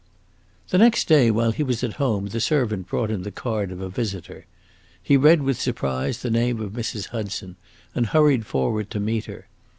[0.69, 3.81] The next day, while he was at home, the servant brought him the card of
[3.81, 4.47] a visitor.
[4.99, 7.09] He read with surprise the name of Mrs.
[7.09, 7.55] Hudson,
[7.93, 9.45] and hurried forward to meet her.